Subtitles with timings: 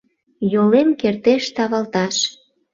[0.51, 2.15] Йолем кертеш тавалташ.